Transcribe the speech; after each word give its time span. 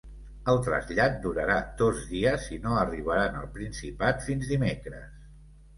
El 0.53 0.61
trasllat 0.67 1.19
durarà 1.25 1.59
dos 1.83 2.01
dies 2.15 2.49
i 2.57 2.59
no 2.67 2.75
arribaran 2.87 3.39
al 3.45 3.47
Principat 3.61 4.29
fins 4.31 4.53
dimecres. 4.55 5.27